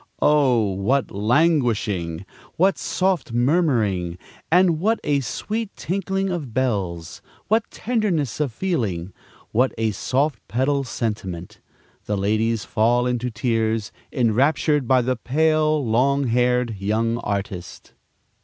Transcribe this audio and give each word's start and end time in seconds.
Oh, 0.23 0.71
what 0.73 1.11
languishing! 1.11 2.25
what 2.55 2.79
soft 2.79 3.33
murmuring, 3.33 4.17
and 4.51 4.79
what 4.79 4.99
a 5.03 5.19
sweet 5.19 5.75
tinkling 5.75 6.31
of 6.31 6.55
bells! 6.55 7.21
what 7.49 7.69
tenderness 7.69 8.39
of 8.39 8.51
feeling! 8.51 9.13
what 9.51 9.73
a 9.77 9.91
soft 9.91 10.39
pedal 10.47 10.83
sentiment! 10.85 11.59
The 12.05 12.17
ladies 12.17 12.65
fall 12.65 13.05
into 13.05 13.29
tears, 13.29 13.91
enraptured 14.11 14.87
by 14.87 15.03
the 15.03 15.17
pale, 15.17 15.85
long 15.85 16.25
haired 16.25 16.77
young 16.79 17.19
artist. 17.19 17.93